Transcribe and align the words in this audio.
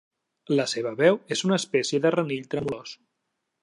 La 0.59 0.65
seva 0.71 0.93
veu 1.03 1.21
és 1.37 1.45
una 1.51 1.61
espècie 1.63 2.03
de 2.07 2.15
renill 2.19 2.53
tremolós. 2.55 3.01